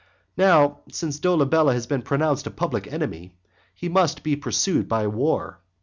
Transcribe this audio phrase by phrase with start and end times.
[0.01, 0.31] VII.
[0.45, 3.37] Now, since Dolabella has been pronounced a public enemy,
[3.75, 5.59] he must be pursued by war.